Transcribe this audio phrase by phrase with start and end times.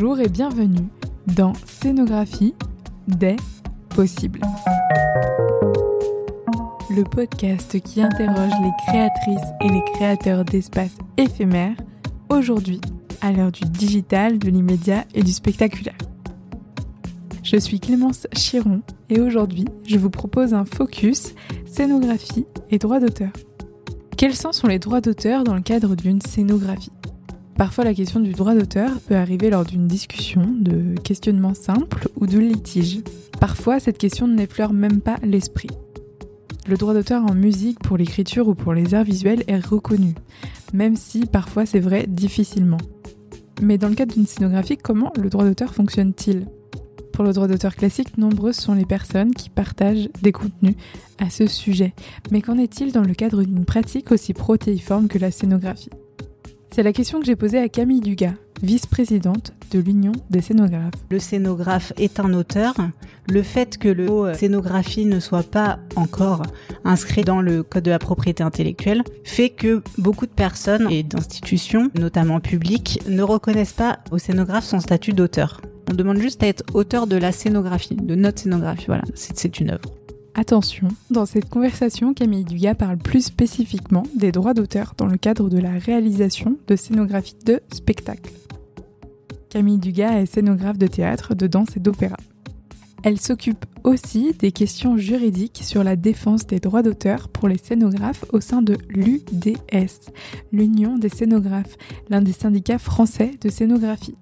[0.00, 0.86] Bonjour et bienvenue
[1.26, 2.54] dans Scénographie
[3.08, 3.34] des
[3.88, 4.40] possibles.
[6.88, 11.74] Le podcast qui interroge les créatrices et les créateurs d'espaces éphémères,
[12.28, 12.80] aujourd'hui
[13.22, 15.98] à l'heure du digital, de l'immédiat et du spectaculaire.
[17.42, 21.34] Je suis Clémence Chiron et aujourd'hui je vous propose un focus
[21.66, 23.32] scénographie et droits d'auteur.
[24.16, 26.92] Quels sont les droits d'auteur dans le cadre d'une scénographie?
[27.58, 32.28] Parfois la question du droit d'auteur peut arriver lors d'une discussion, de questionnement simple ou
[32.28, 33.00] de litige.
[33.40, 35.68] Parfois cette question n'effleure même pas l'esprit.
[36.68, 40.14] Le droit d'auteur en musique pour l'écriture ou pour les arts visuels est reconnu,
[40.72, 42.78] même si parfois c'est vrai difficilement.
[43.60, 46.46] Mais dans le cadre d'une scénographie, comment le droit d'auteur fonctionne-t-il?
[47.12, 50.76] Pour le droit d'auteur classique, nombreuses sont les personnes qui partagent des contenus
[51.18, 51.92] à ce sujet.
[52.30, 55.90] Mais qu'en est-il dans le cadre d'une pratique aussi protéiforme que la scénographie?
[56.70, 60.94] C'est la question que j'ai posée à Camille Dugas, vice-présidente de l'Union des scénographes.
[61.10, 62.74] Le scénographe est un auteur.
[63.28, 66.42] Le fait que le mot scénographie ne soit pas encore
[66.84, 71.90] inscrit dans le code de la propriété intellectuelle fait que beaucoup de personnes et d'institutions,
[71.98, 75.60] notamment publiques, ne reconnaissent pas au scénographe son statut d'auteur.
[75.90, 78.86] On demande juste à être auteur de la scénographie, de notre scénographie.
[78.86, 79.97] Voilà, c'est une œuvre.
[80.38, 85.50] Attention, dans cette conversation, Camille Dugas parle plus spécifiquement des droits d'auteur dans le cadre
[85.50, 88.30] de la réalisation de scénographie de spectacle.
[89.50, 92.16] Camille Dugas est scénographe de théâtre, de danse et d'opéra.
[93.02, 98.24] Elle s'occupe aussi des questions juridiques sur la défense des droits d'auteur pour les scénographes
[98.32, 100.12] au sein de l'UDS,
[100.52, 101.76] l'Union des scénographes,
[102.10, 104.14] l'un des syndicats français de scénographie.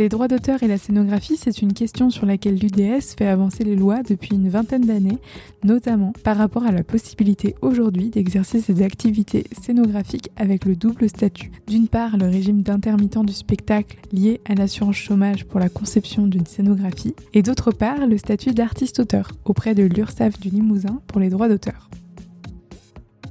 [0.00, 3.76] Les droits d'auteur et la scénographie, c'est une question sur laquelle l'UDS fait avancer les
[3.76, 5.18] lois depuis une vingtaine d'années,
[5.62, 11.52] notamment par rapport à la possibilité aujourd'hui d'exercer ses activités scénographiques avec le double statut.
[11.66, 16.46] D'une part, le régime d'intermittent du spectacle lié à l'assurance chômage pour la conception d'une
[16.46, 21.50] scénographie, et d'autre part, le statut d'artiste-auteur auprès de l'URSSAF du Limousin pour les droits
[21.50, 21.90] d'auteur.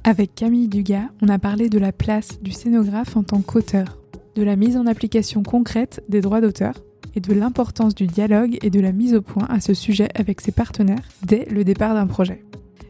[0.04, 3.99] Avec Camille Dugas, on a parlé de la place du scénographe en tant qu'auteur
[4.34, 6.74] de la mise en application concrète des droits d'auteur
[7.14, 10.40] et de l'importance du dialogue et de la mise au point à ce sujet avec
[10.40, 12.44] ses partenaires dès le départ d'un projet.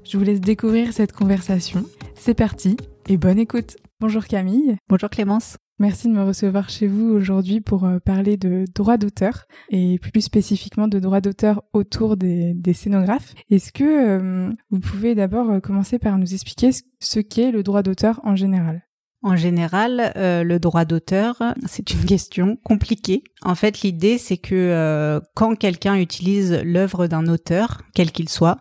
[0.05, 1.85] Je vous laisse découvrir cette conversation.
[2.15, 2.77] C'est parti
[3.09, 3.77] et bonne écoute.
[4.01, 4.77] Bonjour Camille.
[4.89, 5.57] Bonjour Clémence.
[5.81, 10.21] Merci de me recevoir chez vous aujourd'hui pour euh, parler de droits d'auteur et plus
[10.21, 13.33] spécifiquement de droits d'auteur autour des, scénographes.
[13.49, 16.71] Est-ce que euh, vous pouvez d'abord euh, commencer par nous expliquer
[17.01, 18.83] ce qu'est le droit d'auteur en général?
[19.23, 23.23] En général, euh, le droit d'auteur, c'est une question compliquée.
[23.43, 28.59] En fait, l'idée, c'est que euh, quand quelqu'un utilise l'œuvre d'un auteur, quel qu'il soit,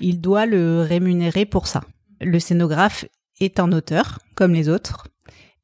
[0.00, 1.82] il doit le rémunérer pour ça.
[2.20, 3.04] Le scénographe
[3.40, 5.08] est un auteur, comme les autres.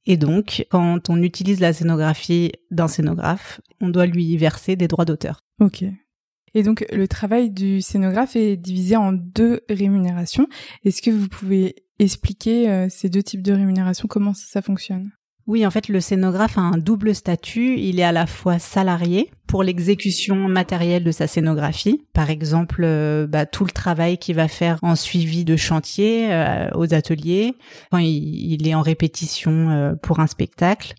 [0.07, 5.05] Et donc, quand on utilise la scénographie d'un scénographe, on doit lui verser des droits
[5.05, 5.45] d'auteur.
[5.61, 5.85] Ok.
[6.55, 10.49] Et donc, le travail du scénographe est divisé en deux rémunérations.
[10.85, 15.11] Est-ce que vous pouvez expliquer euh, ces deux types de rémunération, comment ça fonctionne?
[15.49, 17.77] Oui, en fait, le scénographe a un double statut.
[17.77, 23.27] Il est à la fois salarié pour l'exécution matérielle de sa scénographie, par exemple euh,
[23.27, 27.57] bah, tout le travail qu'il va faire en suivi de chantier euh, aux ateliers,
[27.91, 30.95] quand il, est en répétition pour un spectacle.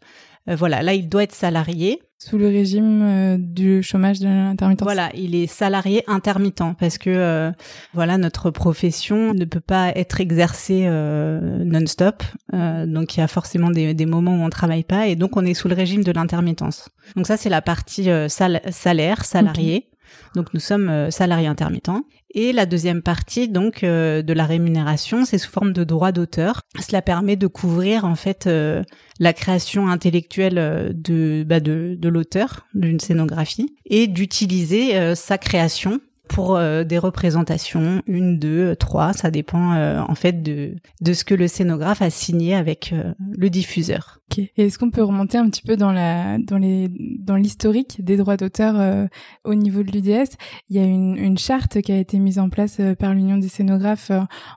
[0.48, 4.86] Voilà, là, il doit être salarié sous le régime euh, du chômage de l'intermittence.
[4.86, 7.52] Voilà, il est salarié intermittent parce que euh,
[7.94, 12.24] voilà notre profession ne peut pas être exercée euh, non-stop.
[12.52, 15.46] donc il y a forcément des, des, moments où on travaille pas et donc on
[15.46, 16.90] est sous le régime de l'intermittence.
[17.16, 19.90] Donc ça c'est la partie salaire salarié.
[20.36, 22.04] Donc nous sommes salariés intermittents.
[22.36, 26.62] Et la deuxième partie donc de la rémunération, c'est sous forme de droit d'auteur.
[26.80, 28.50] Cela permet de couvrir en fait
[29.20, 35.38] la création intellectuelle euh, de, bah de, de l'auteur d'une scénographie et d'utiliser euh, sa
[35.38, 36.00] création
[36.30, 41.36] pour euh, des représentations, une, deux, trois, ça dépend en fait de, de ce que
[41.36, 44.20] le scénographe a signé avec le diffuseur.
[44.38, 46.90] Et est-ce qu'on peut remonter un petit peu dans la dans les
[47.20, 49.08] dans l'historique des droits d'auteur
[49.44, 50.32] au niveau de l'UDS
[50.70, 53.50] Il y a une, une charte qui a été mise en place par l'Union des
[53.50, 54.12] scénographes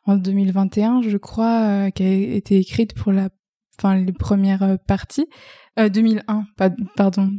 [0.07, 3.29] en 2021, je crois, qui a été écrite pour la
[3.79, 5.29] enfin les premières euh, parties.
[5.79, 6.47] Euh, 2001,
[6.97, 7.33] pardon.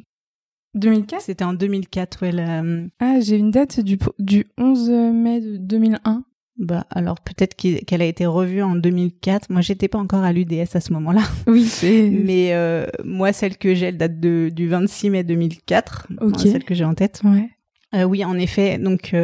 [0.78, 2.32] 2004 C'était en 2004, ouais.
[2.34, 6.24] Euh, ah, j'ai une date du, du 11 mai 2001.
[6.60, 9.52] Bah alors peut-être qu'elle a été revue en 2004.
[9.52, 11.22] Moi j'étais pas encore à l'UDS à ce moment-là.
[11.48, 12.10] Oui, c'est.
[12.26, 16.08] Mais euh, moi celle que j'ai, elle date de, du 26 mai 2004.
[16.22, 16.40] Ok.
[16.40, 17.22] celle que j'ai en tête.
[17.24, 17.50] Ouais.
[17.94, 18.80] Euh, oui, en effet.
[18.80, 19.16] Donc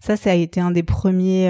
[0.00, 1.48] ça, ça a été un des premiers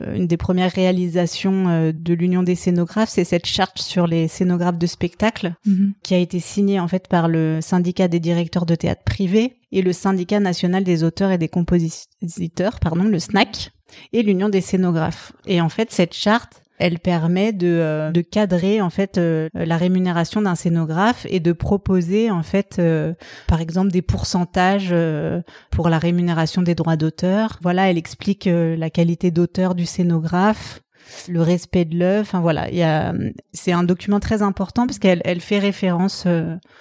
[0.00, 4.86] une des premières réalisations de l'Union des scénographes, c'est cette charte sur les scénographes de
[4.86, 5.94] spectacle mhm.
[6.02, 9.82] qui a été signée en fait par le syndicat des directeurs de théâtre privé et
[9.82, 13.70] le syndicat national des auteurs et des compositeurs, pardon, le SNAC,
[14.12, 15.32] et l'Union des scénographes.
[15.46, 19.76] Et en fait, cette charte, elle permet de, euh, de cadrer en fait euh, la
[19.76, 23.14] rémunération d'un scénographe et de proposer en fait euh,
[23.46, 24.94] par exemple des pourcentages
[25.70, 27.58] pour la rémunération des droits d'auteur.
[27.62, 30.80] Voilà, elle explique la qualité d'auteur du scénographe,
[31.28, 32.22] le respect de l'œuvre.
[32.22, 33.14] Enfin voilà, il y a,
[33.52, 36.26] c'est un document très important parce qu'elle elle fait référence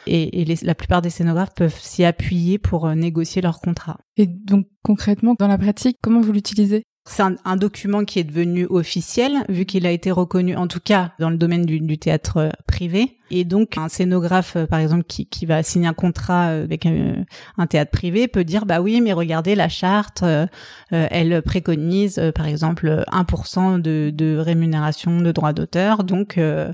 [0.06, 3.98] et, et la plupart des scénographes peuvent s'y appuyer pour négocier leur contrat.
[4.16, 6.84] Et donc concrètement, dans la pratique, comment vous l'utilisez?
[7.10, 11.12] C'est un, document qui est devenu officiel, vu qu'il a été reconnu, en tout cas
[11.20, 13.18] dans le domaine du, théâtre euh, privé.
[13.32, 16.86] Et donc, un scénographe, euh, par exemple, qui, qui va signer un contrat euh, avec
[16.86, 20.24] un, théâtre privé peut dire, bah oui, mais regardez, la charte,
[20.92, 26.04] elle préconise, par exemple, 1% de, de rémunération de droits d'auteur.
[26.04, 26.72] Donc, euh,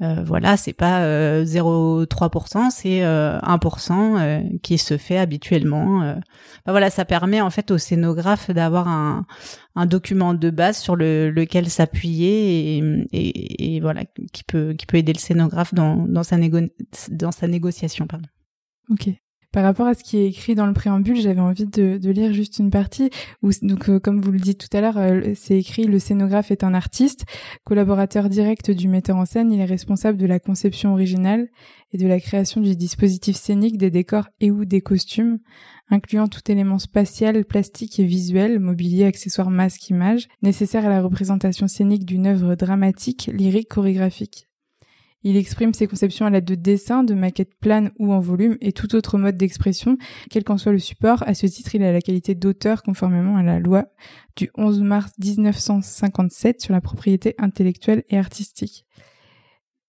[0.00, 1.02] voilà, c'est pas
[1.44, 6.16] 0,3%, euh, c'est 1% euh, qui se fait habituellement.
[6.66, 9.26] Voilà, ça permet en fait au scénographe d'avoir un,
[9.76, 12.78] un document de base sur le, lequel s'appuyer
[13.12, 16.58] et, et, voilà qui peut qui peut aider le scénographe dans, dans sa négo
[17.10, 18.28] dans sa négociation pardon.
[18.90, 19.10] Ok.
[19.54, 22.58] Par rapport à ce qui est écrit dans le préambule, j'avais envie de, lire juste
[22.58, 23.10] une partie
[23.40, 26.50] où, donc, euh, comme vous le dites tout à l'heure, euh, c'est écrit le scénographe
[26.50, 27.24] est un artiste,
[27.62, 31.46] collaborateur direct du metteur en scène, il est responsable de la conception originale
[31.92, 35.38] et de la création du dispositif scénique, des décors et ou des costumes,
[35.88, 41.68] incluant tout élément spatial, plastique et visuel, mobilier, accessoires, masque, image, nécessaire à la représentation
[41.68, 44.48] scénique d'une œuvre dramatique, lyrique, chorégraphique.
[45.24, 48.72] Il exprime ses conceptions à l'aide de dessins, de maquettes planes ou en volume et
[48.72, 49.96] tout autre mode d'expression,
[50.30, 51.24] quel qu'en soit le support.
[51.26, 53.86] À ce titre, il a la qualité d'auteur conformément à la loi
[54.36, 58.84] du 11 mars 1957 sur la propriété intellectuelle et artistique.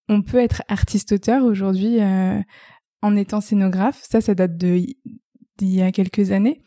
[0.08, 2.40] On peut être artiste-auteur aujourd'hui euh,
[3.02, 4.02] en étant scénographe.
[4.08, 4.96] Ça, ça date d'il
[5.60, 6.62] y a quelques années.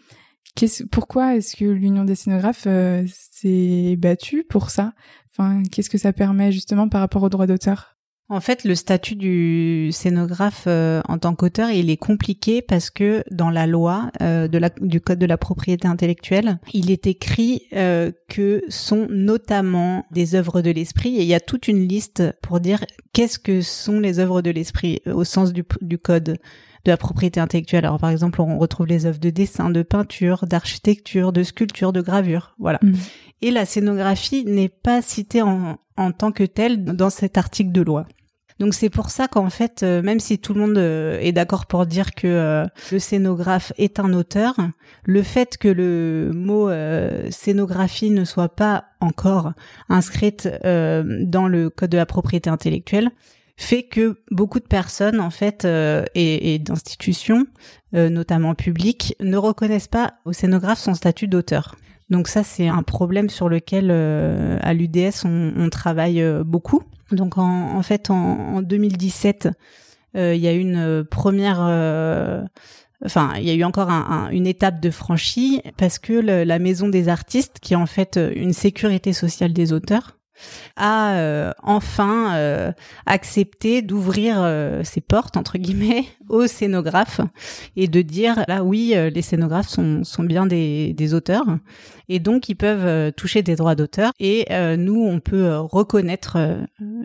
[0.91, 4.93] pourquoi est-ce que l'Union des scénographes euh, s'est battue pour ça?
[5.31, 7.98] Enfin, qu'est-ce que ça permet justement par rapport aux droits d'auteur?
[8.31, 13.23] En fait, le statut du scénographe euh, en tant qu'auteur, il est compliqué parce que
[13.31, 17.63] dans la loi euh, de la, du code de la propriété intellectuelle, il est écrit
[17.73, 22.23] euh, que sont notamment des œuvres de l'esprit et il y a toute une liste
[22.43, 26.37] pour dire qu'est-ce que sont les œuvres de l'esprit au sens du, du code
[26.85, 27.85] de la propriété intellectuelle.
[27.85, 32.01] Alors par exemple, on retrouve les œuvres de dessin, de peinture, d'architecture, de sculpture, de
[32.01, 32.77] gravure, voilà.
[32.83, 32.93] Mmh.
[33.41, 37.81] Et la scénographie n'est pas citée en, en tant que telle dans cet article de
[37.81, 38.05] loi.
[38.59, 41.65] Donc c'est pour ça qu'en fait, euh, même si tout le monde euh, est d'accord
[41.65, 44.55] pour dire que euh, le scénographe est un auteur,
[45.05, 46.69] le fait que le mot
[47.31, 49.53] scénographie ne soit pas encore
[49.87, 53.09] inscrite dans le code de la propriété intellectuelle
[53.55, 57.45] fait que beaucoup de personnes en fait et, et d'institutions,
[57.93, 61.75] notamment publiques, ne reconnaissent pas au scénographe son statut d'auteur.
[62.09, 66.83] Donc ça, c'est un problème sur lequel à l'UDS on, travaille beaucoup.
[67.11, 69.49] Donc en, fait, en, 2017,
[70.15, 72.43] euh, il y a une euh, première euh,
[73.05, 73.89] enfin, il y a eu encore
[74.31, 78.53] une étape de franchie parce que la Maison des artistes, qui est en fait une
[78.53, 80.18] sécurité sociale des auteurs,
[80.75, 82.71] a euh, enfin euh,
[83.05, 87.21] accepté d'ouvrir euh, ses portes entre guillemets aux scénographes
[87.75, 91.45] et de dire là oui les scénographes sont, sont bien des, des auteurs
[92.07, 94.45] et donc ils peuvent toucher des droits d'auteur et
[94.77, 96.37] nous on peut reconnaître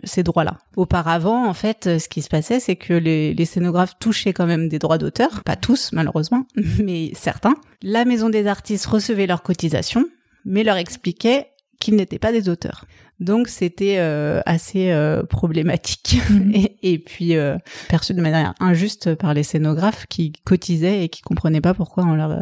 [0.03, 0.57] ces droits-là.
[0.75, 4.69] Auparavant en fait ce qui se passait c'est que les, les scénographes touchaient quand même
[4.69, 6.45] des droits d'auteur, pas tous malheureusement
[6.83, 7.55] mais certains.
[7.81, 10.05] La maison des artistes recevait leurs cotisations
[10.45, 11.47] mais leur expliquait
[11.79, 12.85] qu'ils n'étaient pas des auteurs.
[13.19, 16.51] Donc c'était euh, assez euh, problématique mhm.
[16.81, 17.57] et, puis euh,
[17.87, 22.15] perçu de manière injuste par les scénographes qui cotisaient et qui comprenaient pas pourquoi on
[22.15, 22.37] leur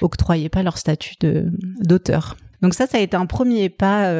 [0.00, 2.36] octroyait pas leur statut de d'auteur.
[2.62, 4.12] Donc ça, ça a été un premier pas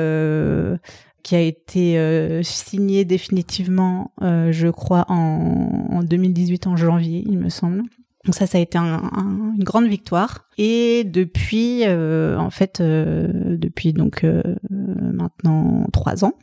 [1.25, 7.83] qui a été signé définitivement, je crois, en, en 2018 en janvier, il me semble.
[8.25, 10.47] Donc ça, ça a été une grande victoire.
[10.59, 16.35] Et depuis, euh, en fait, euh, depuis donc euh, maintenant trois ans,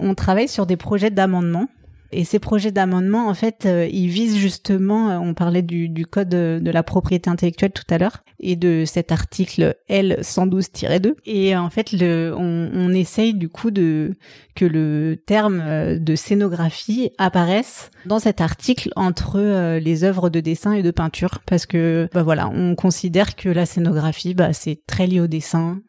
[0.00, 1.68] on travaille sur des projets d'amendement
[2.14, 6.28] et ces projets d'amendement, en fait, euh, ils visent justement, euh, on parlait du, code
[6.28, 11.14] de, la propriété intellectuelle tout à l'heure, et de cet article L112-2.
[11.26, 14.14] Et en fait, on, essaye du coup de
[14.54, 20.72] que le terme euh, de scénographie apparaisse dans cet article entre les œuvres de dessin
[20.72, 25.08] et de peinture, parce que bah voilà, on considère que la scénographie, bah, c'est très
[25.08, 25.80] lié au dessin,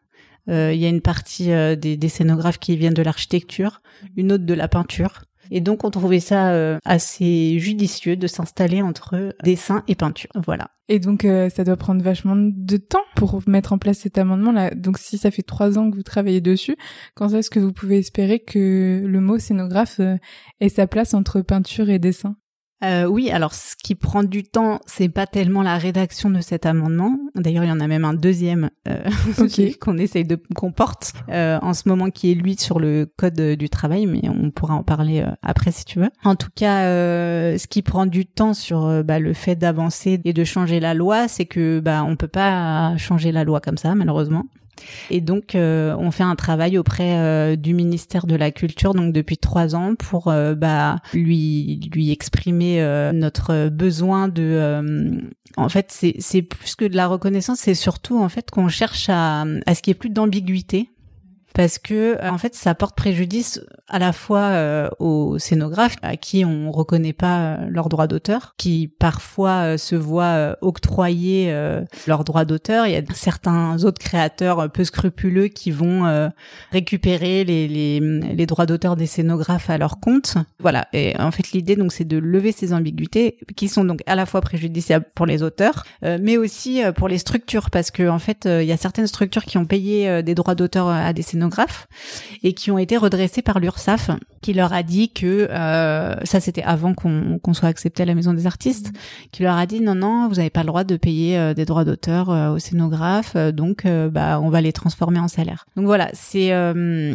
[0.48, 3.82] Il y a une partie des, des scénographes qui viennent de l'architecture,
[4.16, 5.22] une autre de la peinture.
[5.50, 10.30] Et donc on trouvait ça euh, assez judicieux de s'installer entre dessin et peinture.
[10.34, 10.70] Voilà.
[10.88, 14.52] Et donc euh, ça doit prendre vachement de temps pour mettre en place cet amendement
[14.52, 14.70] là.
[14.70, 16.76] Donc si ça fait trois ans que vous travaillez dessus,
[17.14, 20.16] quand est-ce que vous pouvez espérer que le mot scénographe euh,
[20.60, 22.36] ait sa place entre peinture et dessin?
[22.84, 26.66] Euh, oui, alors ce qui prend du temps, c'est pas tellement la rédaction de cet
[26.66, 27.18] amendement.
[27.34, 29.08] D'ailleurs, il y en a même un deuxième euh,
[29.80, 33.40] qu'on essaye de qu'on porte euh, en ce moment, qui est lui sur le code
[33.40, 36.10] du travail, mais on pourra en parler euh, après si tu veux.
[36.22, 40.20] En tout cas, euh, ce qui prend du temps sur euh, bah, le fait d'avancer
[40.22, 43.78] et de changer la loi, c'est que bah on peut pas changer la loi comme
[43.78, 44.44] ça, malheureusement.
[45.10, 49.12] Et donc, euh, on fait un travail auprès euh, du ministère de la Culture, donc
[49.12, 55.20] depuis trois ans, pour euh, bah, lui lui exprimer notre besoin de.
[55.56, 59.08] en fait, c'est c'est plus que de la reconnaissance, c'est surtout en fait qu'on cherche
[59.08, 60.90] à à ce qu'il n'y ait plus d'ambiguïté
[61.56, 66.44] parce que en fait ça porte préjudice à la fois euh, aux scénographes à qui
[66.44, 71.50] on reconnaît pas euh, leurs droits d'auteur, qui parfois euh, se voient octroyer
[72.06, 72.86] leurs droits d'auteur.
[72.86, 76.30] Il y a certains autres créateurs peu scrupuleux qui vont
[76.72, 80.34] récupérer les, les, les droits d'auteur des scénographes à leur compte.
[80.58, 80.88] Voilà.
[80.92, 84.26] Et en fait l'idée donc c'est de lever ces ambiguïtés qui sont donc à la
[84.26, 88.66] fois préjudiciables pour les auteurs, mais aussi pour les structures parce que en fait il
[88.66, 91.45] y a certaines structures qui ont payé des droits d'auteur à des scénographes
[92.42, 94.10] et qui ont été redressés par l'URSSAF
[94.40, 98.32] qui leur a dit que euh, ça c'était avant qu'on soit accepté à la maison
[98.32, 98.92] des artistes
[99.32, 101.64] qui leur a dit non non vous n'avez pas le droit de payer euh, des
[101.64, 105.66] droits d'auteur euh, aux scénographes donc bah on va les transformer en salaire.
[105.76, 106.52] Donc voilà c'est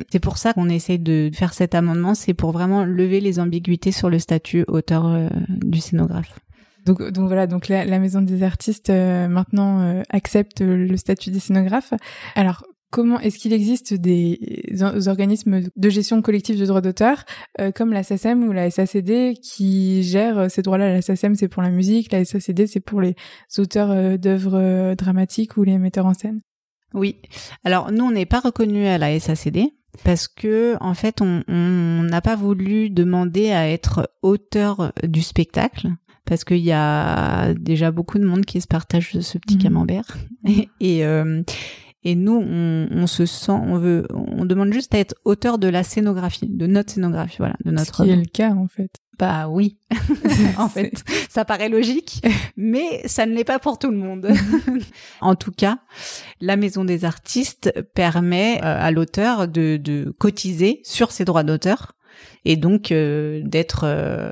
[0.09, 3.91] c'est pour ça qu'on essaye de faire cet amendement c'est pour vraiment lever les ambiguïtés
[3.91, 6.39] sur le statut auteur du scénographe.
[6.85, 11.93] Donc, donc voilà, donc la, la maison des artistes maintenant accepte le statut des scénographes.
[12.35, 14.37] Alors Comment est-ce qu'il existe des
[15.07, 17.23] organismes de gestion collective de droits d'auteur
[17.61, 20.91] euh, comme la SACEM ou la SACD qui gèrent euh, ces droits-là?
[20.95, 23.15] La SACEM c'est pour la musique, la SACD c'est pour les
[23.57, 26.41] auteurs euh, d'œuvres dramatiques ou les metteurs en scène?
[26.93, 27.15] Oui.
[27.63, 29.69] Alors nous on n'est pas reconnu à la SACD
[30.03, 35.87] parce que en fait on n'a pas voulu demander à être auteur du spectacle
[36.25, 39.61] parce qu'il y a déjà beaucoup de monde qui se partage ce petit mmh.
[39.61, 41.05] camembert et, et
[42.03, 45.67] et nous, on, on, se sent, on veut, on demande juste à être auteur de
[45.67, 47.97] la scénographie, de notre scénographie, voilà, de notre.
[47.97, 48.91] Ce qui est le cas en fait.
[49.19, 49.77] Bah oui,
[50.57, 52.25] en fait, ça paraît logique,
[52.57, 54.31] mais ça ne l'est pas pour tout le monde.
[55.21, 55.77] en tout cas,
[56.39, 61.93] la Maison des artistes permet euh, à l'auteur de, de, cotiser sur ses droits d'auteur
[62.45, 64.31] et donc euh, d'être euh,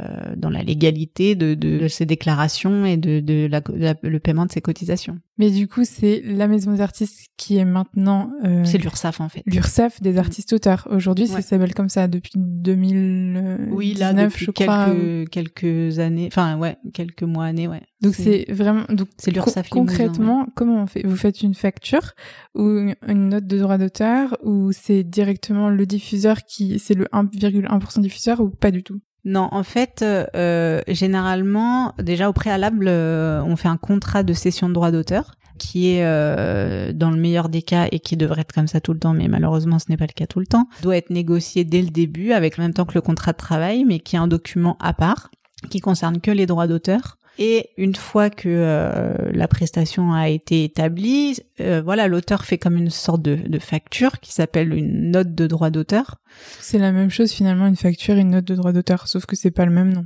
[0.00, 3.62] euh, dans la légalité de, de, de, ses déclarations et de, de la,
[4.02, 5.20] le paiement de ses cotisations.
[5.38, 8.32] Mais du coup, c'est la maison des artistes qui est maintenant.
[8.44, 9.44] Euh, c'est l'URSAF en fait.
[9.46, 10.88] L'URSAF des artistes auteurs.
[10.90, 16.58] Aujourd'hui, ça s'appelle comme ça depuis 2019, oui, là, depuis je quelques, quelques années, enfin
[16.58, 17.82] ouais, quelques mois, années, ouais.
[18.00, 19.68] Donc c'est vraiment donc c'est l'URSAF.
[19.68, 21.06] concrètement, comment on fait?
[21.06, 22.14] Vous faites une facture
[22.56, 28.00] ou une note de droit d'auteur ou c'est directement le diffuseur qui c'est le 1,1%
[28.00, 29.00] diffuseur ou pas du tout?
[29.28, 34.70] Non, en fait, euh, généralement, déjà au préalable, euh, on fait un contrat de cession
[34.70, 38.54] de droit d'auteur qui est euh, dans le meilleur des cas et qui devrait être
[38.54, 40.68] comme ça tout le temps, mais malheureusement ce n'est pas le cas tout le temps,
[40.82, 43.84] doit être négocié dès le début avec le même temps que le contrat de travail,
[43.84, 45.30] mais qui est un document à part
[45.68, 50.64] qui concerne que les droits d'auteur et une fois que euh, la prestation a été
[50.64, 55.34] établie, euh, voilà, l'auteur fait comme une sorte de, de facture qui s'appelle une note
[55.34, 56.16] de droit d'auteur.
[56.58, 59.36] C'est la même chose finalement, une facture et une note de droit d'auteur, sauf que
[59.36, 60.04] c'est pas le même nom.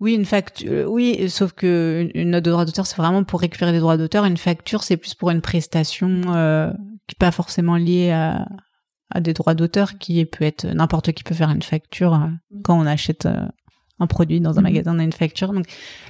[0.00, 0.70] Oui, une facture.
[0.70, 3.96] Euh, oui, sauf que une note de droit d'auteur, c'est vraiment pour récupérer des droits
[3.96, 4.26] d'auteur.
[4.26, 6.70] Une facture, c'est plus pour une prestation euh,
[7.06, 8.46] qui n'est pas forcément liée à,
[9.10, 12.28] à des droits d'auteur, qui peut être n'importe qui peut faire une facture
[12.64, 13.26] quand on achète
[13.98, 14.62] un produit dans un mhm.
[14.62, 15.52] magasin, une facture.
[15.52, 15.66] Donc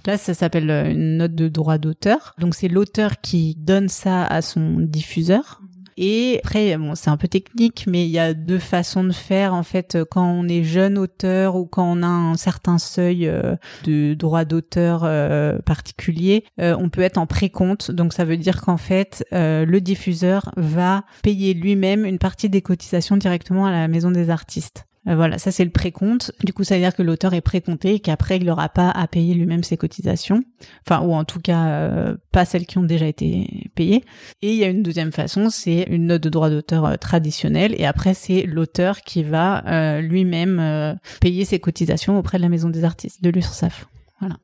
[0.07, 2.35] là, ça s'appelle euh, une note de droit d'auteur.
[2.39, 5.61] Donc c'est l'auteur qui donne ça à son diffuseur.
[5.61, 5.69] Mhm.
[5.99, 9.55] Et après, bon, c'est un peu technique, mais il y a deux façons de faire.
[9.55, 13.57] En fait, quand on est jeune auteur ou quand on a un certain seuil euh,
[13.85, 17.91] de droit d'auteur euh, particulier, on peut être en précompte.
[17.91, 23.17] Donc ça veut dire qu'en fait, le diffuseur va payer lui-même une partie des cotisations
[23.17, 24.86] directement à la maison des artistes.
[25.09, 26.33] Euh, voilà, ça c'est le précompte.
[26.45, 29.07] Du coup, ça veut dire que l'auteur est précompté et qu'après, il n'aura pas à
[29.07, 30.43] payer lui-même ses cotisations.
[30.87, 34.05] Enfin, ou en tout cas, euh, pas celles qui ont déjà été payées.
[34.43, 37.75] Et il y a une deuxième façon, c'est une note de droit d'auteur euh, traditionnelle.
[37.79, 42.85] Et après, c'est l'auteur qui va lui-même payer ses cotisations auprès de la maison des
[42.85, 43.87] artistes, de l'URSSAF.
[44.21, 44.37] Voilà.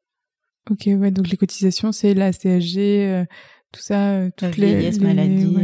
[0.71, 3.26] Ok, ouais, donc les cotisations, c'est la CSG,
[3.73, 5.57] tout ça, toutes les, vieillesse, maladie,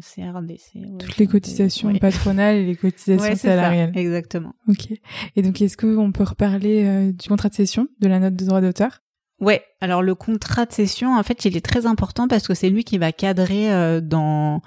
[0.00, 0.98] CRDC.
[0.98, 3.92] toutes les cotisations patronales et les cotisations salariales.
[3.94, 4.54] Ça, exactement.
[4.68, 4.88] Ok.
[5.36, 8.60] Et donc, est-ce qu'on peut reparler du contrat de cession, de la note de droit
[8.60, 9.02] d'auteur?
[9.40, 12.68] Ouais, alors le contrat de cession, en fait, il est très important parce que c'est
[12.68, 14.60] lui qui va cadrer dans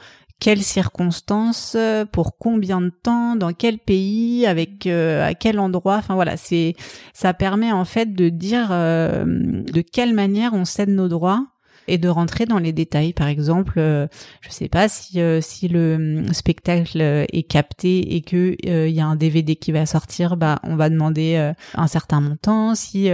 [0.43, 1.77] quelles circonstances,
[2.11, 5.95] pour combien de temps, dans quel pays, avec euh, à quel endroit.
[5.95, 6.75] Enfin voilà, c'est
[7.13, 11.47] ça permet en fait de dire euh, de quelle manière on cède nos droits
[11.87, 13.13] et de rentrer dans les détails.
[13.13, 14.07] Par exemple, euh,
[14.41, 19.15] je sais pas si si le spectacle est capté et que il y a un
[19.15, 22.75] DVD qui va sortir, bah on va demander un certain montant.
[22.75, 23.09] Si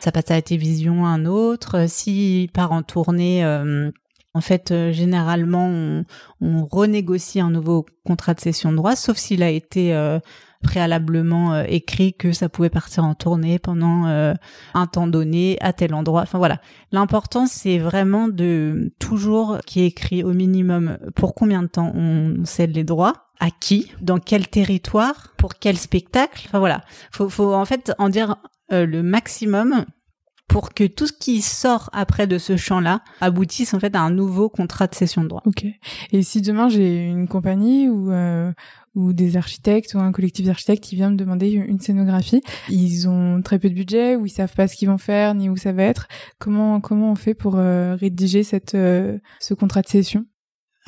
[0.00, 1.86] ça passe à la télévision, un autre.
[1.88, 3.44] Si part en tournée
[4.32, 6.04] en fait, euh, généralement, on,
[6.40, 10.20] on, renégocie un nouveau contrat de cession de droit, sauf s'il a été euh,
[10.62, 14.06] préalablement euh, écrit que ça pouvait partir en tournée pendant
[14.74, 16.22] un temps donné à tel endroit.
[16.22, 16.60] Enfin voilà,
[16.92, 22.44] l'important c'est vraiment de toujours qui est écrit au minimum pour combien de temps on
[22.44, 26.44] cède les droits, à qui, dans quel territoire, pour quel spectacle.
[26.46, 28.36] Enfin voilà, faut, faut en fait en dire
[28.70, 29.84] le maximum
[30.50, 34.10] pour que tout ce qui sort après de ce champ-là aboutisse en fait à un
[34.10, 35.42] nouveau contrat de cession de droit.
[35.46, 35.64] Ok.
[36.10, 38.52] Et si demain j'ai une compagnie ou euh,
[38.96, 43.40] ou des architectes ou un collectif d'architectes qui vient me demander une scénographie, ils ont
[43.42, 45.72] très peu de budget ou ils savent pas ce qu'ils vont faire ni où ça
[45.72, 46.08] va être.
[46.40, 50.26] Comment comment on fait pour euh, rédiger cette euh, ce contrat de cession?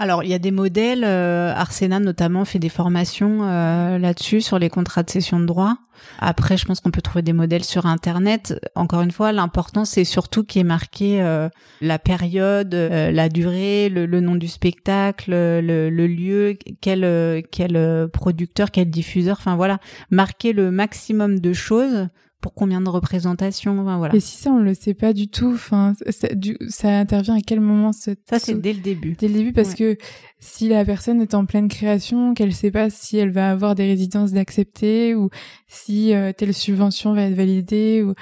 [0.03, 1.05] Alors, il y a des modèles.
[1.05, 5.77] Euh, Arsena, notamment, fait des formations euh, là-dessus, sur les contrats de cession de droit.
[6.19, 8.61] Après, je pense qu'on peut trouver des modèles sur Internet.
[8.75, 11.49] Encore une fois, l'important, c'est surtout qu'il y ait marqué euh,
[11.81, 19.37] la période, la durée, le, nom du spectacle, le, lieu, quel, quel producteur, quel diffuseur.
[19.39, 19.79] Enfin, voilà,
[20.11, 22.09] marquer le maximum de choses
[22.43, 24.15] pour combien de représentations voilà.
[24.15, 26.29] Et si ça on le sait pas du tout, enfin ça,
[26.69, 29.15] ça intervient à quel moment Ça c'est dès le début.
[29.19, 29.97] Dès le début parce que
[30.41, 33.85] si la personne est en pleine création, qu'elle sait pas si elle va avoir des
[33.85, 35.31] résidences d'accepter ou
[35.69, 38.13] si euh, telle subvention va être validée ou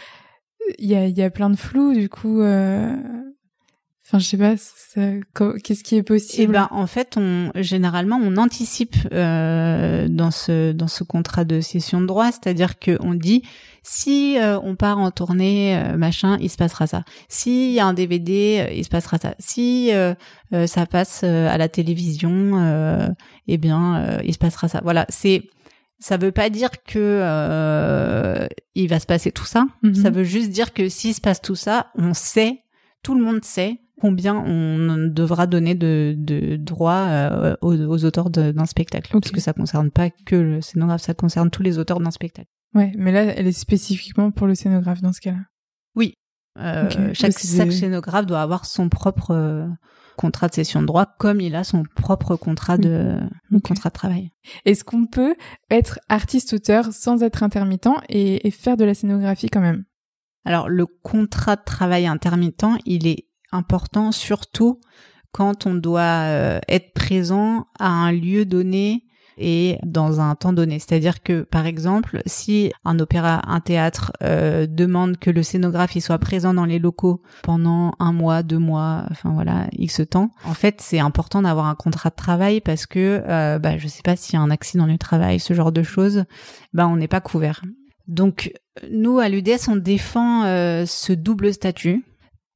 [0.78, 2.94] il y a y a plein de flou du coup euh...
[4.12, 4.56] Enfin, je sais pas,
[5.62, 6.52] qu'est-ce qui est possible?
[6.56, 11.60] Eh ben, en fait, on généralement on anticipe euh, dans ce dans ce contrat de
[11.60, 13.44] cession de droit, c'est-à-dire que on dit
[13.82, 17.04] si euh, on part en tournée, euh, machin, il se passera ça.
[17.28, 19.34] S'il y a un DVD, euh, il se passera ça.
[19.38, 19.90] Si
[20.66, 24.80] ça passe à la télévision, eh bien, il se passera ça.
[24.82, 25.42] Voilà, c'est
[25.98, 29.66] ça veut pas dire que il va se passer tout ça.
[29.82, 29.94] Mhm.
[29.94, 32.64] Ça veut juste dire que s'il se passe tout ça, on sait,
[33.02, 38.66] tout le monde sait combien on devra donner de, de droits euh, aux, auteurs d'un
[38.66, 39.12] spectacle.
[39.12, 42.48] Parce que ça concerne pas que le scénographe, ça concerne tous les auteurs d'un spectacle.
[42.74, 45.40] Ouais, mais là, elle est spécifiquement pour le scénographe dans ce cas-là.
[45.96, 46.14] Oui.
[46.58, 49.66] Euh, chaque, chaque scénographe doit avoir son propre euh,
[50.16, 53.18] contrat de cession de droit, comme il a son propre contrat de
[53.62, 54.30] contrat de travail.
[54.64, 55.34] Est-ce qu'on peut
[55.70, 59.84] être artiste-auteur sans être intermittent et, et faire de la scénographie quand même?
[60.44, 64.80] Alors, le contrat de travail intermittent, il est important, surtout
[65.32, 69.04] quand on doit euh, être présent à un lieu donné
[69.40, 70.78] et dans un temps donné.
[70.78, 76.02] C'est-à-dire que, par exemple, si un opéra, un théâtre euh, demande que le scénographe il
[76.02, 80.54] soit présent dans les locaux pendant un mois, deux mois, enfin voilà, x temps, en
[80.54, 84.14] fait, c'est important d'avoir un contrat de travail parce que, euh, bah, je sais pas
[84.14, 86.24] s'il y a un accident du travail, ce genre de choses,
[86.74, 87.62] bah, on n'est pas couvert.
[88.08, 88.52] Donc,
[88.90, 92.04] nous, à l'UDS, on défend euh, ce double statut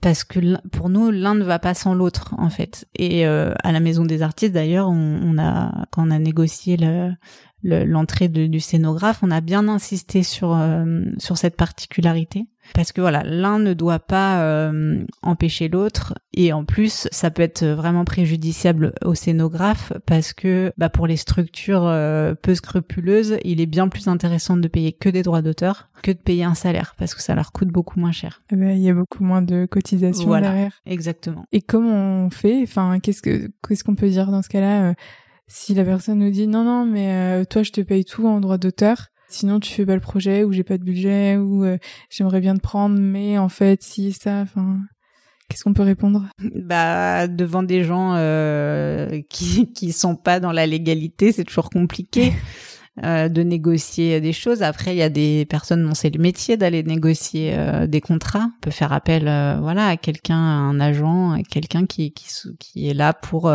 [0.01, 2.87] parce que pour nous l'un ne va pas sans l'autre en fait.
[2.97, 7.85] Et euh, à la maison des artistes d'ailleurs on, a quand on a négocié le,
[7.85, 13.23] l'entrée du scénographe, on a bien insisté sur euh, sur cette particularité parce que voilà,
[13.25, 18.95] l'un ne doit pas euh, empêcher l'autre et en plus ça peut être vraiment préjudiciable
[19.05, 24.09] au scénographe parce que bah, pour les structures euh, peu scrupuleuses, il est bien plus
[24.09, 27.35] intéressant de payer que des droits d'auteur que de payer un salaire parce que ça
[27.35, 28.43] leur coûte beaucoup moins cher.
[28.53, 30.81] Eh ben, il y a beaucoup moins de cotisations voilà, derrière.
[30.85, 31.47] Exactement.
[31.53, 32.63] Et comment on fait?
[32.63, 34.95] Enfin, qu'est-ce que qu'est-ce qu'on peut dire dans ce cas-là?
[35.47, 38.41] Si la personne nous dit non non mais euh, toi je te paye tout en
[38.41, 41.79] droit d'auteur sinon tu fais pas le projet ou j'ai pas de budget ou euh,
[42.11, 44.79] j'aimerais bien te prendre mais en fait si ça enfin
[45.49, 46.25] qu'est-ce qu'on peut répondre?
[46.55, 52.33] Bah devant des gens euh, qui qui sont pas dans la légalité c'est toujours compliqué
[53.03, 54.63] euh, de négocier des choses.
[54.63, 58.51] Après, il y a des personnes dont c'est le métier d'aller négocier euh, des contrats.
[58.59, 62.89] On peut faire appel, euh, voilà, à quelqu'un, à un agent, à quelqu'un qui, qui
[62.89, 63.53] est là pour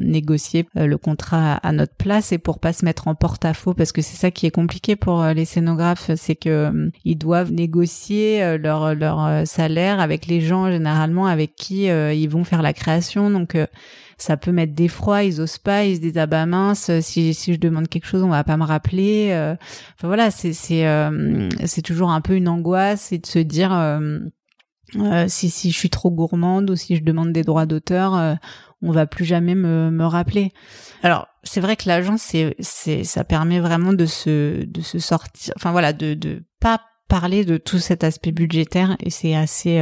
[0.00, 4.02] négocier le contrat à notre place et pour pas se mettre en porte-à-faux parce que
[4.02, 9.46] c'est ça qui est compliqué pour les scénographes, c'est que ils doivent négocier leur leur
[9.46, 13.30] salaire avec les gens généralement avec qui ils vont faire la création.
[13.30, 13.56] Donc
[14.18, 17.34] ça peut mettre des froids, ils osent pas, ils se disent ah bah mince, si
[17.34, 19.30] si je demande quelque chose, on va pas me rappeler.
[19.32, 19.54] Euh.
[19.96, 23.72] Enfin voilà, c'est c'est euh, c'est toujours un peu une angoisse et de se dire
[23.72, 24.20] euh,
[25.28, 28.38] si si je suis trop gourmande ou si je demande des droits d'auteur,
[28.82, 30.52] on va plus jamais me me rappeler.
[31.02, 35.54] Alors c'est vrai que l'agence c'est c'est ça permet vraiment de se de se sortir,
[35.56, 39.80] enfin voilà, de de pas parler de tout cet aspect budgétaire et c'est assez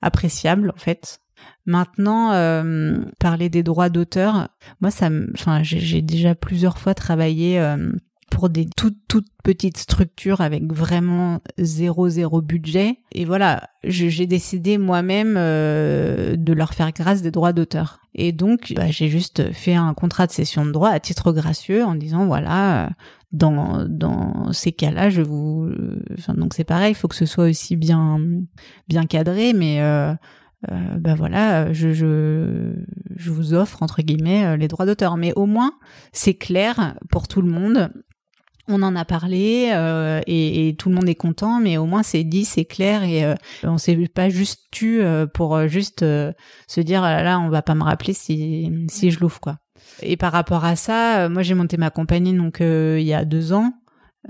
[0.00, 1.20] appréciable en fait
[1.66, 4.48] Maintenant, euh, parler des droits d'auteur,
[4.80, 7.92] moi, ça, enfin, j'ai déjà plusieurs fois travaillé euh,
[8.30, 13.00] pour des toutes toutes petites structures avec vraiment zéro zéro budget.
[13.12, 18.00] Et voilà, j'ai décidé moi-même euh, de leur faire grâce des droits d'auteur.
[18.14, 21.84] Et donc, bah, j'ai juste fait un contrat de cession de droit à titre gracieux
[21.84, 22.90] en disant voilà.
[23.30, 25.68] Dans, dans ces cas-là, je vous,
[26.18, 28.18] enfin donc c'est pareil, il faut que ce soit aussi bien
[28.88, 30.14] bien cadré, mais euh,
[30.66, 32.74] ben voilà, je, je,
[33.18, 35.16] je vous offre entre guillemets euh, les droits d'auteur.
[35.16, 35.72] Mais au moins,
[36.12, 37.90] c'est clair pour tout le monde.
[38.70, 42.22] On en a parlé euh, et, tout le monde est content, mais au moins c'est
[42.22, 45.00] dit, c'est clair et euh, on s'est pas juste tu
[45.32, 49.20] pour juste se dire ah là, là on va pas me rappeler si si je
[49.20, 49.56] l'ouvre quoi.
[50.02, 53.54] Et par rapport à ça, moi j'ai monté ma compagnie donc il y a deux
[53.54, 53.72] ans.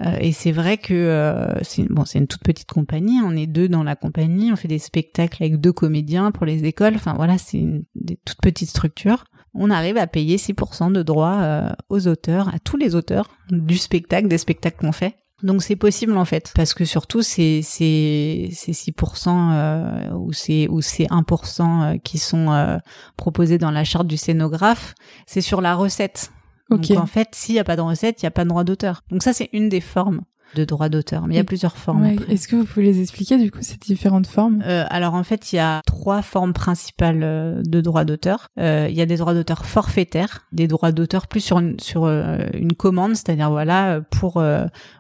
[0.05, 3.21] Euh, et c'est vrai que euh, c'est bon, c'est une toute petite compagnie.
[3.25, 4.53] On est deux dans la compagnie.
[4.53, 6.95] On fait des spectacles avec deux comédiens pour les écoles.
[6.95, 9.25] Enfin voilà, c'est une des toutes petites structures.
[9.55, 13.77] On arrive à payer 6% de droits euh, aux auteurs, à tous les auteurs du
[13.77, 15.17] spectacle, des spectacles qu'on fait.
[15.43, 20.81] Donc c'est possible en fait, parce que surtout c'est c'est c'est 6% ou c'est ou
[20.81, 22.81] c'est 1% qui sont
[23.17, 26.33] proposés dans la charte du scénographe, c'est sur la recette.
[26.71, 28.65] Donc en fait, s'il n'y a pas de recette, il n'y a pas de droit
[28.65, 29.03] d'auteur.
[29.11, 30.23] Donc ça, c'est une des formes
[30.55, 32.05] de droit d'auteur, mais il y a plusieurs formes.
[32.29, 34.63] Est-ce que vous pouvez les expliquer du coup ces différentes formes?
[34.65, 38.49] Euh, Alors en fait, il y a trois formes principales euh, de droit d'auteur.
[38.59, 42.05] Euh, il y a des droits d'auteur forfaitaires, des droits d'auteur plus sur une, sur
[42.05, 44.43] euh, une commande, c'est-à-dire voilà pour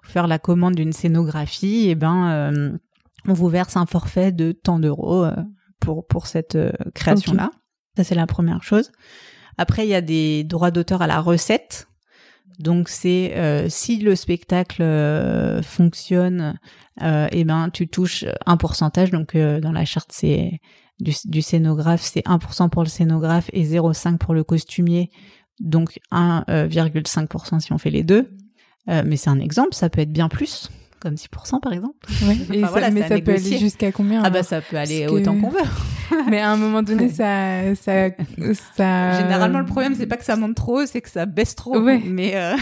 [0.02, 2.78] faire la commande d'une scénographie, et eh ben
[3.26, 5.26] on vous verse un forfait de tant d'euros
[5.81, 6.59] pour pour cette
[6.94, 7.50] création là.
[7.96, 8.90] Ça c'est la première chose.
[9.58, 11.88] Après, il y a des droits d'auteur à la recette.
[12.58, 16.58] Donc c'est euh, si le spectacle euh, fonctionne,
[17.02, 19.10] euh, eh ben tu touches un pourcentage.
[19.10, 20.60] Donc dans la charte c'est
[20.98, 25.10] du, du, scénographe, c'est 1% pour le scénographe et 0,5% pour le costumier.
[25.60, 28.28] Donc 1,5% si on fait les deux.
[28.88, 30.68] mais c'est un exemple, ça peut être bien plus
[31.00, 31.94] comme 6% par exemple.
[32.52, 35.50] Et ça, mais ça peut aller jusqu'à combien Ah bah ça peut aller autant qu'on
[35.50, 35.60] veut.
[36.28, 38.10] mais à un moment donné, ça, ça,
[38.76, 39.20] ça.
[39.20, 41.80] Généralement, le problème c'est pas que ça monte trop, c'est que ça baisse trop.
[41.80, 42.56] Mais euh...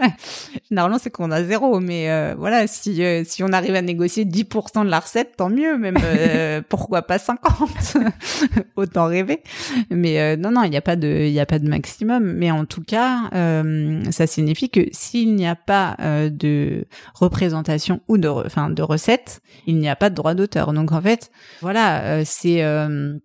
[0.70, 1.80] généralement, c'est qu'on a zéro.
[1.80, 5.50] Mais euh, voilà, si euh, si on arrive à négocier 10% de la recette, tant
[5.50, 5.78] mieux.
[5.78, 5.96] Même
[6.68, 7.96] pourquoi pas 50
[8.76, 9.42] Autant rêver.
[9.90, 12.32] Mais non, non, il n'y a pas de, il a pas de maximum.
[12.32, 13.30] Mais en tout cas,
[14.10, 15.96] ça signifie que s'il n'y a pas
[16.30, 20.72] de représentation ou de, enfin, de recettes, il n'y a pas de droit d'auteur.
[20.72, 23.18] Donc en fait, voilà, c'est euh,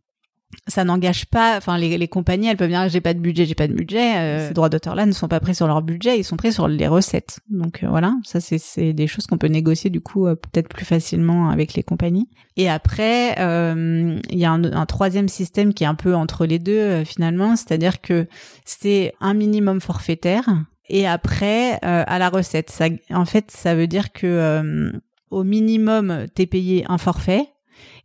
[0.67, 3.55] ça n'engage pas, enfin les, les, compagnies, elles peuvent dire j'ai pas de budget, j'ai
[3.55, 4.17] pas de budget.
[4.17, 6.53] Euh, ces droits d'auteur là ne sont pas pris sur leur budget, ils sont pris
[6.53, 7.39] sur les recettes.
[7.49, 11.73] Donc voilà, ça c'est des choses qu'on peut négocier du coup peut-être plus facilement avec
[11.73, 12.29] les compagnies.
[12.55, 16.60] Et après, il y a un, un, troisième système qui est un peu entre les
[16.60, 18.27] deux finalement, c'est-à-dire que
[18.65, 20.47] c'est un minimum forfaitaire
[20.89, 22.69] et après euh, à la recette.
[22.69, 24.91] Ça, en fait, ça veut dire que euh,
[25.29, 27.47] au minimum, t'es payé un forfait.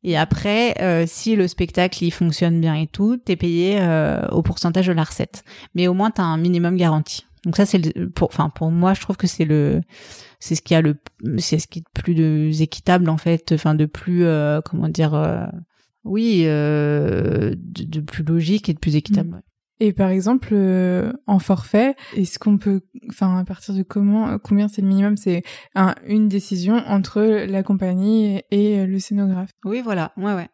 [0.05, 3.81] Et après, euh, si le spectacle il fonctionne bien et tout, t'es payé
[4.31, 5.45] au pourcentage de la recette.
[5.75, 7.27] Mais au moins t'as un minimum garanti.
[7.45, 7.81] Donc ça c'est
[8.11, 9.81] pour, enfin pour moi je trouve que c'est le,
[10.39, 10.97] c'est ce qui a le,
[11.39, 14.25] c'est ce qui est de plus de, équitable en fait, enfin de plus
[14.65, 15.49] comment dire,
[16.05, 19.31] oui, de, de, plus logique et de plus équitable.
[19.31, 19.52] Mmh.
[19.81, 24.69] Et par exemple, euh, en forfait, est-ce qu'on peut, enfin, à partir de comment, combien
[24.69, 25.17] c'est le minimum?
[25.17, 25.43] C'est
[26.07, 29.51] une décision entre la compagnie et le scénographe.
[29.65, 30.49] Oui, voilà, ouais, ouais.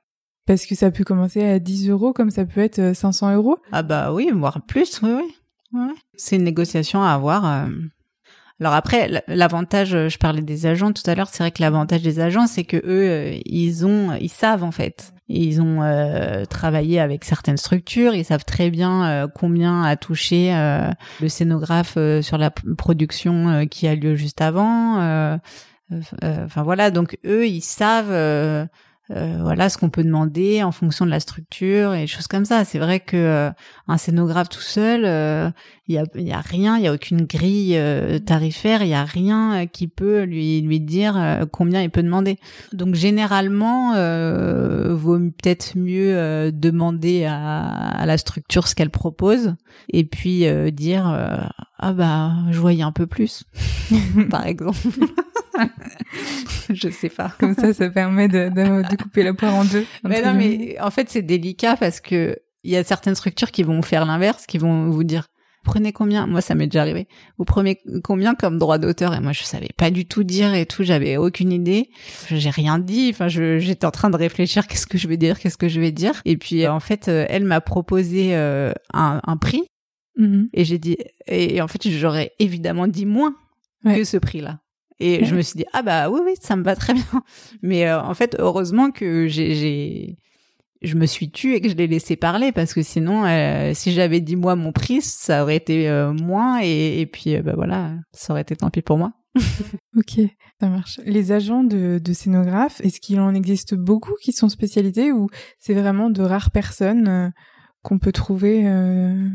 [0.46, 3.58] Parce que ça peut commencer à 10 euros, comme ça peut être 500 euros.
[3.70, 5.34] Ah bah oui, voire plus, oui, oui.
[5.74, 5.92] Ouais.
[6.14, 7.44] C'est une négociation à avoir.
[7.44, 7.68] Euh.
[8.60, 12.18] Alors après, l'avantage, je parlais des agents tout à l'heure, c'est vrai que l'avantage des
[12.18, 17.24] agents, c'est que eux, euh, ils ont, ils savent en fait ils ont travaillé avec
[17.24, 20.50] certaines structures, ils savent très bien combien a touché
[21.20, 25.38] le scénographe sur la production qui a lieu juste avant.
[26.22, 28.68] Enfin voilà, donc eux, ils savent
[29.10, 32.64] euh, voilà ce qu'on peut demander en fonction de la structure et choses comme ça.
[32.64, 33.50] C'est vrai que euh,
[33.86, 35.50] un scénographe tout seul, il euh,
[35.88, 37.80] y, a, y a rien, il y a aucune grille
[38.26, 42.38] tarifaire, il y a rien qui peut lui lui dire combien il peut demander.
[42.72, 43.92] Donc généralement,
[44.94, 49.54] vaut peut-être mieux demander à, à, la structure ce qu'elle propose
[49.88, 53.44] et puis dire ah bah je voyais un peu plus,
[54.30, 54.78] par exemple.
[56.70, 57.32] je sais pas.
[57.38, 59.86] Comme ça, ça permet de, de, couper la poire en deux.
[60.04, 63.62] Mais non, mais en fait, c'est délicat parce que il y a certaines structures qui
[63.62, 65.28] vont faire l'inverse, qui vont vous dire
[65.68, 66.26] prenez combien?
[66.26, 67.06] Moi, ça m'est déjà arrivé.
[67.36, 69.14] Vous prenez combien comme droit d'auteur?
[69.14, 70.82] Et moi, je savais pas du tout dire et tout.
[70.82, 71.90] J'avais aucune idée.
[72.30, 73.10] J'ai rien dit.
[73.12, 74.66] Enfin, j'étais en train de réfléchir.
[74.66, 75.38] Qu'est-ce que je vais dire?
[75.38, 76.20] Qu'est-ce que je vais dire?
[76.24, 79.62] Et puis, en fait, euh, elle m'a proposé euh, un, un, prix.
[80.18, 80.48] Mm-hmm.
[80.52, 80.96] Et j'ai dit.
[81.26, 83.34] Et, en fait, j'aurais évidemment dit moins
[83.84, 84.60] que ce prix-là.
[85.00, 87.04] Et je me suis dit ah bah oui oui ça me va très bien.
[87.62, 90.18] Mais euh, en fait heureusement que j'ai
[90.82, 93.92] je me suis tue et que je l'ai laissé parler parce que sinon euh, si
[93.92, 97.94] j'avais dit moi mon prix ça aurait été euh, moins et, et puis bah voilà
[98.12, 99.12] ça aurait été tant pis pour moi.
[99.96, 100.20] ok,
[100.58, 101.00] ça marche.
[101.04, 105.28] Les agents de, de scénographes, est-ce qu'il en existe beaucoup qui sont spécialisés ou
[105.60, 107.32] c'est vraiment de rares personnes
[107.82, 109.28] qu'on peut trouver euh,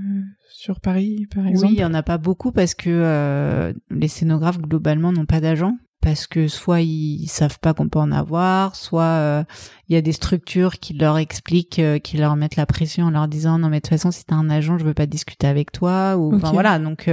[0.52, 4.08] sur Paris, par exemple Oui, il y en a pas beaucoup parce que euh, les
[4.08, 8.76] scénographes globalement n'ont pas d'agents parce que soit ils savent pas qu'on peut en avoir,
[8.76, 9.44] soit euh,
[9.88, 13.30] il y a des structures qui leur expliquent, qui leur mettent la pression en leur
[13.30, 15.72] disant non mais de toute façon si t'as un agent je veux pas discuter avec
[15.72, 16.78] toi ou enfin voilà.
[16.78, 17.10] Donc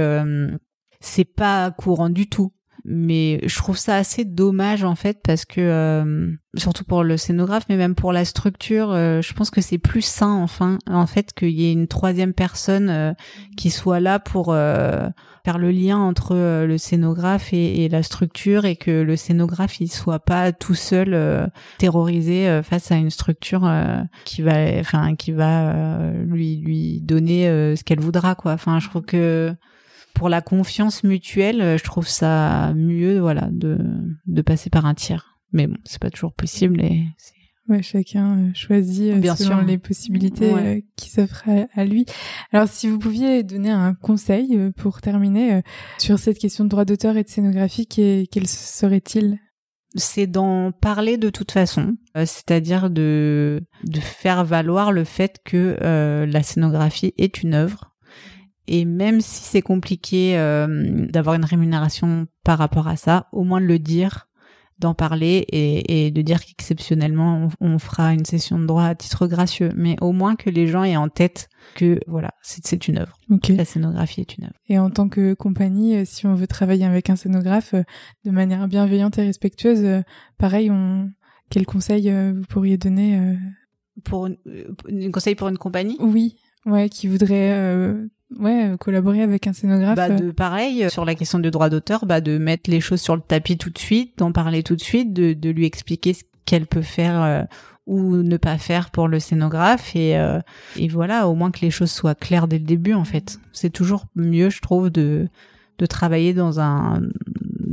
[0.99, 2.51] c'est pas courant du tout
[2.83, 7.65] mais je trouve ça assez dommage en fait parce que euh, surtout pour le scénographe
[7.69, 11.33] mais même pour la structure euh, je pense que c'est plus sain enfin en fait
[11.33, 13.13] qu'il y ait une troisième personne euh,
[13.55, 14.47] qui soit là pour
[15.43, 19.91] faire le lien entre le scénographe et, et, la structure et que le scénographe il
[19.91, 23.69] soit pas tout seul terrorisé face à une structure
[24.25, 28.53] qui va enfin qui va lui lui donner ce qu'elle voudra quoi.
[28.53, 29.55] Enfin je trouve que
[30.13, 33.77] pour la confiance mutuelle, euh, je trouve ça mieux, voilà, de,
[34.25, 35.37] de passer par un tiers.
[35.51, 37.05] Mais bon, c'est pas toujours possible et
[37.69, 39.67] Ouais, chacun euh, choisit euh, Bien selon sûr.
[39.67, 42.05] les possibilités qui s'offrent à, lui.
[42.51, 45.61] Alors, si vous pouviez donner un conseil pour terminer
[45.99, 49.39] sur cette question de droit d'auteur et de scénographie, quel serait-il?
[49.95, 55.77] C'est d'en parler de toute façon, c'est-à-dire de de faire valoir le fait que
[56.25, 57.90] la scénographie est une œuvre
[58.71, 63.59] et même si c'est compliqué euh, d'avoir une rémunération par rapport à ça, au moins
[63.59, 64.29] de le dire,
[64.79, 69.27] d'en parler et, et, de dire qu'exceptionnellement on, fera une session de droit à titre
[69.27, 73.17] gracieux, mais au moins que les gens aient en tête que voilà, c'est une œuvre.
[73.49, 74.55] La scénographie est une œuvre.
[74.69, 77.83] Et en tant que compagnie, euh, si on veut travailler avec un scénographe euh,
[78.23, 80.01] de manière bienveillante et respectueuse,
[80.37, 81.11] pareil, on...
[81.49, 83.37] quel conseil vous pourriez donner
[84.05, 84.37] pour une,
[84.89, 85.97] un conseil pour une compagnie?
[85.99, 89.95] Oui, ouais, qui voudrait ouais, euh, collaborer avec un scénographe.
[89.95, 93.01] Bah de pareil euh, sur la question du droit d'auteur, bah de mettre les choses
[93.01, 96.13] sur le tapis tout de suite, d'en parler tout de suite, de, de lui expliquer
[96.13, 97.43] ce qu'elle peut faire euh,
[97.87, 100.15] ou ne pas faire pour le scénographe et
[100.75, 103.39] et voilà, au moins que les choses soient claires dès le début en fait.
[103.51, 105.27] C'est toujours mieux, je trouve, de
[105.79, 107.01] de travailler dans un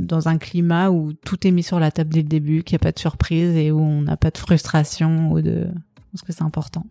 [0.09, 2.81] dans un climat où tout est mis sur la table dès le début, qu'il n'y
[2.81, 5.67] a pas de surprise et où on n'a pas de frustration ou de.
[5.67, 6.85] Je pense que c'est important.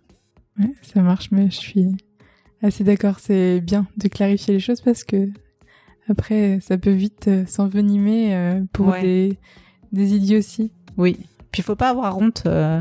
[0.59, 1.97] Ouais, ça marche, mais je suis
[2.63, 5.29] ah, c'est d'accord, c'est bien de clarifier les choses parce que
[6.09, 9.39] après, ça peut vite euh, s'envenimer euh, pour des,
[9.93, 10.71] des idioties.
[10.97, 11.19] Oui.
[11.53, 12.81] Puis il faut pas avoir honte euh,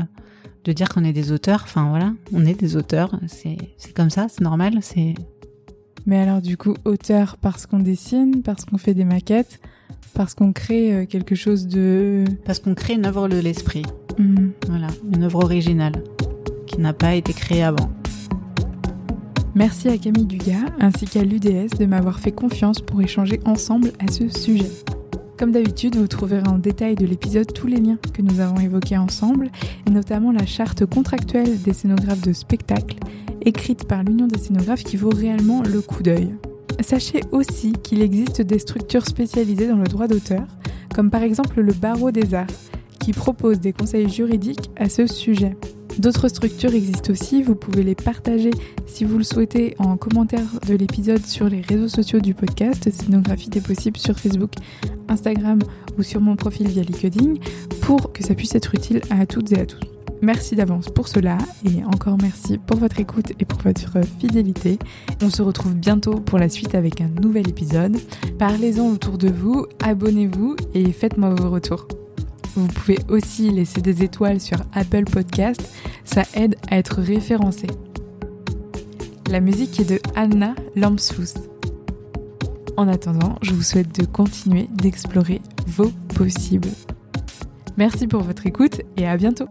[0.64, 1.60] de dire qu'on est des auteurs.
[1.64, 3.18] Enfin voilà, on est des auteurs.
[3.26, 3.58] C'est
[3.94, 4.78] comme ça, c'est normal.
[4.80, 5.14] C'est.
[6.06, 9.60] Mais alors du coup, auteur parce qu'on dessine, parce qu'on fait des maquettes,
[10.14, 12.24] parce qu'on crée quelque chose de.
[12.44, 13.84] Parce qu'on crée une œuvre de l'esprit.
[14.18, 14.52] Mhm.
[14.68, 16.02] Voilà, une œuvre originale
[16.66, 17.90] qui n'a pas été créée avant.
[19.54, 24.10] Merci à Camille Dugas ainsi qu'à l'UDS de m'avoir fait confiance pour échanger ensemble à
[24.10, 24.70] ce sujet.
[25.38, 28.98] Comme d'habitude, vous trouverez en détail de l'épisode tous les liens que nous avons évoqués
[28.98, 29.50] ensemble,
[29.86, 32.96] et notamment la charte contractuelle des scénographes de spectacle,
[33.42, 36.34] écrite par l'Union des scénographes qui vaut réellement le coup d'œil.
[36.80, 40.46] Sachez aussi qu'il existe des structures spécialisées dans le droit d'auteur,
[40.94, 42.46] comme par exemple le Barreau des Arts,
[42.98, 45.56] qui propose des conseils juridiques à ce sujet.
[45.98, 48.50] D'autres structures existent aussi, vous pouvez les partager
[48.86, 53.48] si vous le souhaitez en commentaire de l'épisode sur les réseaux sociaux du podcast, Scénographie
[53.48, 54.52] des possibles sur Facebook,
[55.08, 55.58] Instagram
[55.98, 57.34] ou sur mon profil via LinkedIn
[57.80, 59.80] pour que ça puisse être utile à toutes et à tous.
[60.22, 64.78] Merci d'avance pour cela et encore merci pour votre écoute et pour votre fidélité.
[65.22, 67.96] On se retrouve bientôt pour la suite avec un nouvel épisode.
[68.38, 71.88] Parlez-en autour de vous, abonnez-vous et faites-moi vos retours.
[72.58, 75.62] Vous pouvez aussi laisser des étoiles sur Apple Podcast,
[76.04, 77.68] ça aide à être référencé.
[79.30, 81.34] La musique est de Anna Lampsfuss.
[82.76, 86.70] En attendant, je vous souhaite de continuer d'explorer vos possibles.
[87.76, 89.46] Merci pour votre écoute et à bientôt